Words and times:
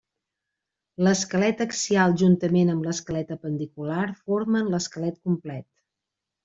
L'esquelet 1.07 1.61
axial 1.67 2.17
juntament 2.23 2.73
amb 2.75 2.89
l'esquelet 2.89 3.37
apendicular 3.39 4.09
formen 4.25 4.75
l'esquelet 4.77 5.25
complet. 5.29 5.71